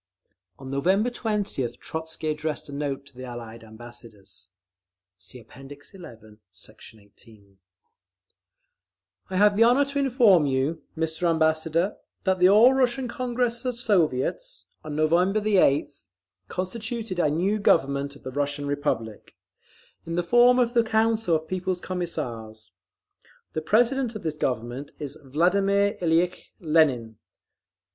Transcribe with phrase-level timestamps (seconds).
[0.57, 4.47] On November 20th Trotzky addressed a note to the Allied Ambassadors:
[5.19, 5.51] (See App.
[5.51, 5.99] XI,
[6.49, 6.95] Sect.
[6.97, 7.59] 18)
[9.29, 11.29] I have the honour to inform you, Mr.
[11.29, 14.65] Ambassador, that the All Russian Congress of Soviets…
[14.83, 16.05] on November 8th
[16.47, 19.35] constituted a new Government of the Russian Republic,
[20.07, 22.71] in the form of the Council of People's Commissars.
[23.53, 27.19] The President of this Government is Vladimir Ilyitch Lenin.